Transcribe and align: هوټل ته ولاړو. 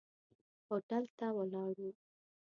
هوټل 0.67 1.03
ته 1.17 1.25
ولاړو. 1.37 1.89